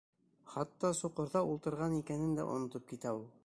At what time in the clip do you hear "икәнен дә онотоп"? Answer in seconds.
1.99-2.91